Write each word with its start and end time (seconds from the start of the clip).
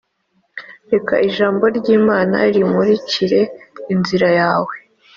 Reka 0.91 1.15
Ijambo 1.27 1.63
ry 1.77 1.87
Imana 1.97 2.37
rimurikire 2.55 3.41
inzira 3.93 4.27
yawe 4.39 4.73